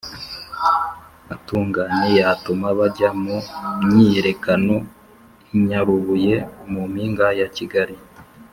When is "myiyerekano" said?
3.85-4.75